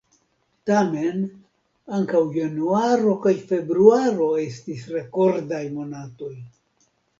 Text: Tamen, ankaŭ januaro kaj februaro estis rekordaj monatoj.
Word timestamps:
Tamen, 0.69 1.19
ankaŭ 1.97 2.21
januaro 2.37 3.13
kaj 3.27 3.35
februaro 3.53 4.33
estis 4.47 4.89
rekordaj 4.97 5.63
monatoj. 5.79 6.35